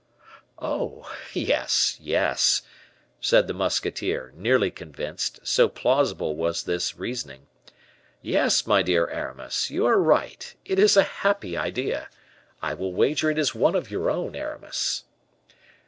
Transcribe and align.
"Oh! 0.57 1.15
yes, 1.31 1.95
yes," 2.01 2.63
said 3.19 3.45
the 3.45 3.53
musketeer, 3.53 4.33
nearly 4.35 4.71
convinced, 4.71 5.39
so 5.43 5.69
plausible 5.69 6.35
was 6.35 6.63
this 6.63 6.97
reasoning. 6.97 7.45
"Yes, 8.19 8.65
my 8.65 8.81
dear 8.81 9.07
Aramis, 9.11 9.69
you 9.69 9.85
are 9.85 9.99
right; 10.01 10.55
it 10.65 10.79
is 10.79 10.97
a 10.97 11.03
happy 11.21 11.55
idea. 11.55 12.09
I 12.63 12.73
will 12.73 12.93
wager 12.95 13.29
it 13.29 13.37
is 13.37 13.53
one 13.53 13.75
of 13.75 13.91
your 13.91 14.09
own, 14.09 14.35
Aramis." 14.35 15.03